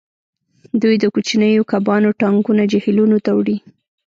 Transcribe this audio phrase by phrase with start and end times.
[0.81, 3.57] دوی د کوچنیو کبانو ټانکونه جهیلونو ته وړي